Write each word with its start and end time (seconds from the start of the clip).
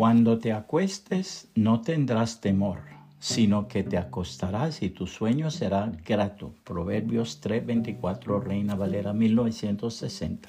Cuando 0.00 0.38
te 0.38 0.54
acuestes 0.54 1.50
no 1.54 1.82
tendrás 1.82 2.40
temor, 2.40 2.78
sino 3.18 3.68
que 3.68 3.82
te 3.82 3.98
acostarás 3.98 4.80
y 4.80 4.88
tu 4.88 5.06
sueño 5.06 5.50
será 5.50 5.92
grato. 6.06 6.54
Proverbios 6.64 7.42
3:24, 7.42 8.42
Reina 8.42 8.74
Valera 8.76 9.12
1960. 9.12 10.48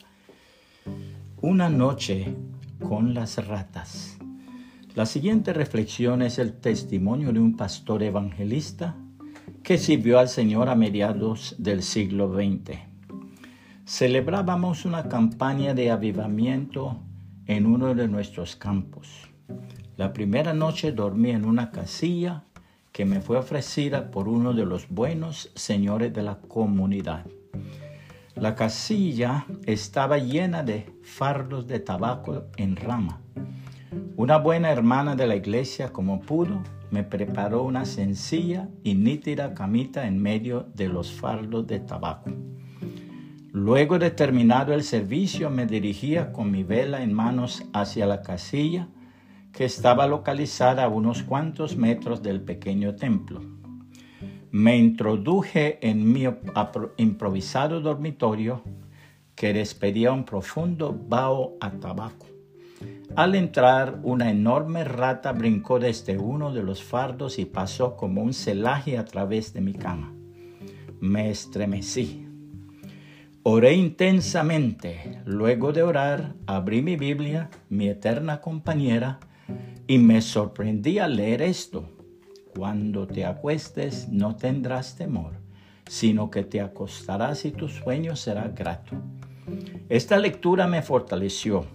Una 1.42 1.70
noche 1.70 2.34
con 2.79 3.14
las 3.14 3.46
ratas. 3.46 4.18
La 4.96 5.06
siguiente 5.06 5.52
reflexión 5.52 6.21
es 6.21 6.39
el 6.39 6.54
testimonio 6.54 7.33
de 7.33 7.42
un 7.42 7.57
pastor 7.57 8.04
evangelista 8.04 8.96
que 9.64 9.78
sirvió 9.78 10.20
al 10.20 10.29
Señor 10.29 10.70
a 10.70 10.75
mediados 10.75 11.56
del 11.57 11.83
siglo 11.83 12.33
XX. 12.33 12.79
Celebrábamos 13.86 14.86
una 14.86 15.10
campaña 15.10 15.74
de 15.74 15.92
avivamiento 15.92 17.02
en 17.47 17.65
uno 17.65 17.93
de 17.93 18.07
nuestros 18.07 18.56
campos. 18.56 19.31
La 20.01 20.14
primera 20.14 20.51
noche 20.55 20.93
dormí 20.93 21.29
en 21.29 21.46
una 21.46 21.69
casilla 21.69 22.42
que 22.92 23.05
me 23.05 23.21
fue 23.21 23.37
ofrecida 23.37 24.09
por 24.09 24.28
uno 24.28 24.51
de 24.51 24.65
los 24.65 24.89
buenos 24.89 25.51
señores 25.54 26.11
de 26.11 26.23
la 26.23 26.39
comunidad. 26.39 27.28
La 28.33 28.56
casilla 28.56 29.45
estaba 29.68 30.18
llena 30.18 30.64
de 30.64 30.92
fardos 31.04 31.68
de 31.68 31.82
tabaco 31.82 32.45
en 32.58 32.78
rama. 32.78 33.22
Una 34.16 34.38
buena 34.38 34.72
hermana 34.72 35.16
de 35.16 35.28
la 35.28 35.36
iglesia, 35.36 35.94
como 35.94 36.20
pudo, 36.20 36.64
me 36.89 37.03
preparó 37.03 37.61
una 37.61 37.86
sencilla 37.86 38.70
y 38.83 38.95
nítida 38.95 39.53
camita 39.53 40.08
en 40.08 40.20
medio 40.20 40.66
de 40.73 40.88
los 40.88 41.11
fardos 41.11 41.67
de 41.67 41.80
tabaco. 41.80 42.31
Luego 43.52 44.00
de 44.00 44.09
terminado 44.09 44.73
el 44.73 44.81
servicio, 44.81 45.52
me 45.52 45.67
dirigía 45.67 46.31
con 46.31 46.50
mi 46.50 46.64
vela 46.64 47.03
en 47.03 47.14
manos 47.14 47.64
hacia 47.72 48.08
la 48.08 48.23
casilla 48.23 48.88
que 49.52 49.66
estaba 49.66 50.08
localizada 50.08 50.84
a 50.84 50.90
unos 50.90 51.24
cuantos 51.24 51.76
metros 51.76 52.22
del 52.22 52.42
pequeño 52.42 52.96
templo. 52.96 53.42
Me 54.52 54.78
introduje 54.78 55.80
en 55.88 56.12
mi 56.12 56.28
improvisado 56.98 57.80
dormitorio 57.80 58.64
que 59.36 59.54
despedía 59.54 60.12
un 60.12 60.26
profundo 60.26 60.98
vaho 61.08 61.58
a 61.62 61.72
tabaco. 61.72 62.28
Al 63.16 63.36
entrar, 63.36 64.00
una 64.04 64.32
enorme 64.32 64.84
rata 64.84 65.32
brincó 65.34 65.80
desde 65.80 66.18
uno 66.18 66.54
de 66.54 66.64
los 66.64 66.82
fardos 66.84 67.40
y 67.40 67.46
pasó 67.46 67.98
como 67.98 68.22
un 68.22 68.34
celaje 68.34 68.98
a 68.98 69.06
través 69.06 69.54
de 69.54 69.62
mi 69.62 69.74
cama. 69.74 70.14
Me 71.00 71.30
estremecí. 71.30 72.28
Oré 73.44 73.74
intensamente. 73.74 75.22
Luego 75.26 75.74
de 75.74 75.84
orar, 75.84 76.36
abrí 76.46 76.82
mi 76.82 76.96
Biblia, 76.96 77.50
mi 77.70 77.90
eterna 77.90 78.40
compañera, 78.40 79.20
y 79.88 79.98
me 79.98 80.22
sorprendí 80.22 81.00
al 81.00 81.18
leer 81.18 81.42
esto. 81.42 81.90
Cuando 82.56 83.08
te 83.08 83.26
acuestes 83.26 84.10
no 84.10 84.36
tendrás 84.36 84.96
temor, 84.96 85.34
sino 85.88 86.30
que 86.30 86.44
te 86.44 86.62
acostarás 86.62 87.46
y 87.46 87.52
tu 87.52 87.68
sueño 87.68 88.16
será 88.16 88.48
grato. 88.50 88.96
Esta 89.90 90.18
lectura 90.18 90.68
me 90.68 90.82
fortaleció, 90.82 91.66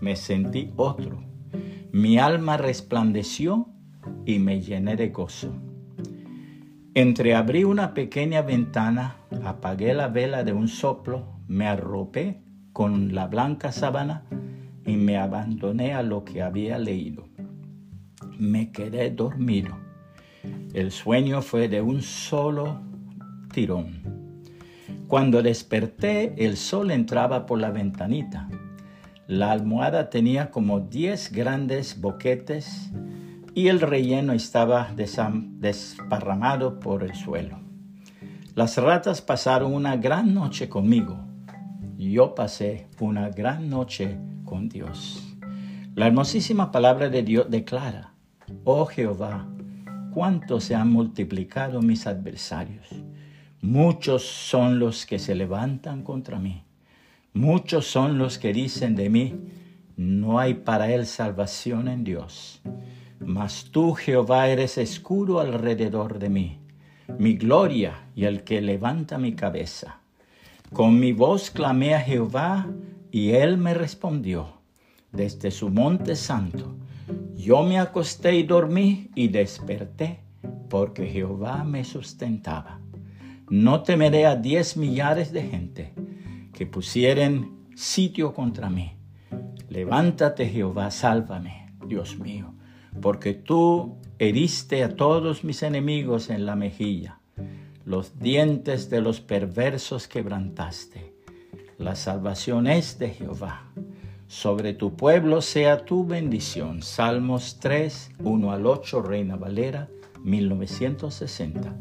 me 0.00 0.16
sentí 0.16 0.72
otro, 0.76 1.22
mi 1.92 2.18
alma 2.18 2.56
resplandeció 2.56 3.68
y 4.24 4.38
me 4.38 4.60
llené 4.60 4.96
de 4.96 5.08
gozo. 5.10 5.52
Entreabrí 6.94 7.64
una 7.64 7.94
pequeña 7.94 8.42
ventana, 8.42 9.16
apagué 9.44 9.94
la 9.94 10.08
vela 10.08 10.44
de 10.44 10.52
un 10.52 10.68
soplo, 10.68 11.40
me 11.48 11.66
arropé 11.66 12.42
con 12.72 13.14
la 13.14 13.26
blanca 13.26 13.72
sábana 13.72 14.24
y 14.86 14.96
me 14.96 15.16
abandoné 15.16 15.94
a 15.94 16.02
lo 16.02 16.24
que 16.24 16.42
había 16.42 16.78
leído. 16.78 17.28
Me 18.38 18.72
quedé 18.72 19.10
dormido. 19.10 19.76
El 20.74 20.90
sueño 20.90 21.42
fue 21.42 21.68
de 21.68 21.80
un 21.80 22.02
solo 22.02 22.80
tirón. 23.52 24.02
Cuando 25.06 25.42
desperté, 25.42 26.34
el 26.44 26.56
sol 26.56 26.90
entraba 26.90 27.44
por 27.46 27.60
la 27.60 27.70
ventanita. 27.70 28.48
La 29.26 29.52
almohada 29.52 30.10
tenía 30.10 30.50
como 30.50 30.80
diez 30.80 31.30
grandes 31.30 32.00
boquetes 32.00 32.90
y 33.54 33.68
el 33.68 33.80
relleno 33.80 34.32
estaba 34.32 34.92
desparramado 34.94 36.80
por 36.80 37.02
el 37.02 37.14
suelo. 37.14 37.60
Las 38.54 38.76
ratas 38.76 39.22
pasaron 39.22 39.74
una 39.74 39.96
gran 39.96 40.34
noche 40.34 40.68
conmigo. 40.68 41.31
Yo 42.10 42.34
pasé 42.34 42.88
una 42.98 43.28
gran 43.30 43.70
noche 43.70 44.18
con 44.44 44.68
Dios. 44.68 45.22
La 45.94 46.08
hermosísima 46.08 46.72
palabra 46.72 47.08
de 47.08 47.22
Dios 47.22 47.48
declara, 47.48 48.12
oh 48.64 48.86
Jehová, 48.86 49.46
cuánto 50.12 50.60
se 50.60 50.74
han 50.74 50.90
multiplicado 50.90 51.80
mis 51.80 52.08
adversarios. 52.08 52.88
Muchos 53.60 54.24
son 54.24 54.80
los 54.80 55.06
que 55.06 55.20
se 55.20 55.36
levantan 55.36 56.02
contra 56.02 56.40
mí. 56.40 56.64
Muchos 57.34 57.86
son 57.86 58.18
los 58.18 58.36
que 58.36 58.52
dicen 58.52 58.96
de 58.96 59.08
mí, 59.08 59.36
no 59.96 60.40
hay 60.40 60.54
para 60.54 60.92
él 60.92 61.06
salvación 61.06 61.86
en 61.86 62.02
Dios. 62.02 62.62
Mas 63.20 63.66
tú, 63.70 63.94
Jehová, 63.94 64.48
eres 64.48 64.76
escudo 64.76 65.38
alrededor 65.38 66.18
de 66.18 66.30
mí, 66.30 66.58
mi 67.16 67.34
gloria 67.34 68.08
y 68.16 68.24
el 68.24 68.42
que 68.42 68.60
levanta 68.60 69.18
mi 69.18 69.34
cabeza. 69.34 70.01
Con 70.72 70.98
mi 70.98 71.12
voz 71.12 71.50
clamé 71.50 71.94
a 71.94 72.00
Jehová 72.00 72.66
y 73.10 73.30
él 73.30 73.58
me 73.58 73.74
respondió 73.74 74.60
desde 75.12 75.50
su 75.50 75.70
monte 75.70 76.16
santo. 76.16 76.76
Yo 77.34 77.62
me 77.62 77.78
acosté 77.78 78.36
y 78.36 78.42
dormí 78.42 79.10
y 79.14 79.28
desperté 79.28 80.20
porque 80.68 81.06
Jehová 81.06 81.64
me 81.64 81.84
sustentaba. 81.84 82.80
No 83.50 83.82
temeré 83.82 84.26
a 84.26 84.36
diez 84.36 84.76
millares 84.76 85.32
de 85.32 85.42
gente 85.42 85.94
que 86.54 86.66
pusieren 86.66 87.66
sitio 87.74 88.32
contra 88.32 88.70
mí. 88.70 88.96
Levántate 89.68 90.48
Jehová, 90.48 90.90
sálvame, 90.90 91.74
Dios 91.86 92.18
mío 92.18 92.54
porque 93.00 93.34
tú 93.34 93.96
heriste 94.18 94.84
a 94.84 94.94
todos 94.96 95.44
mis 95.44 95.62
enemigos 95.62 96.30
en 96.30 96.46
la 96.46 96.56
mejilla, 96.56 97.20
los 97.84 98.18
dientes 98.18 98.90
de 98.90 99.00
los 99.00 99.20
perversos 99.20 100.08
quebrantaste. 100.08 101.14
La 101.78 101.96
salvación 101.96 102.66
es 102.66 102.98
de 102.98 103.10
Jehová. 103.10 103.70
Sobre 104.28 104.72
tu 104.72 104.96
pueblo 104.96 105.42
sea 105.42 105.84
tu 105.84 106.06
bendición. 106.06 106.82
Salmos 106.82 107.58
3, 107.60 108.12
1 108.20 108.52
al 108.52 108.66
8, 108.66 109.02
Reina 109.02 109.36
Valera, 109.36 109.88
1960. 110.22 111.76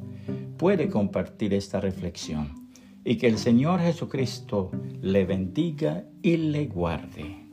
Puede 0.57 0.89
compartir 0.89 1.53
esta 1.53 1.79
reflexión 1.79 2.69
y 3.03 3.17
que 3.17 3.27
el 3.27 3.37
Señor 3.37 3.79
Jesucristo 3.79 4.71
le 5.01 5.25
bendiga 5.25 6.03
y 6.21 6.37
le 6.37 6.65
guarde. 6.65 7.50